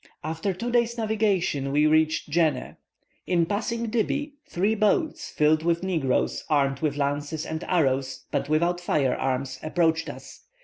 "After 0.23 0.51
two 0.51 0.71
days' 0.71 0.97
navigation 0.97 1.71
we 1.71 1.85
reached 1.85 2.27
Djenneh. 2.31 2.77
In 3.27 3.45
passing 3.45 3.91
Dibby, 3.91 4.33
three 4.49 4.73
boats, 4.73 5.29
filled 5.29 5.61
with 5.61 5.83
negroes 5.83 6.43
armed 6.49 6.79
with 6.79 6.97
lances 6.97 7.45
and 7.45 7.63
arrows, 7.65 8.25
but 8.31 8.49
without 8.49 8.81
fire 8.81 9.13
arms, 9.15 9.59
approached 9.61 10.09
us. 10.09 10.45